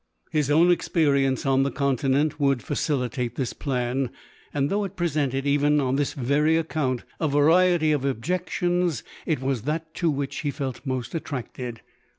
[0.31, 4.09] His own experience on the continent would fa cilitate this plan;
[4.51, 9.61] and though it presented, even on this very account, a variety of objections, it was
[9.61, 11.81] that to which he felt most attracted.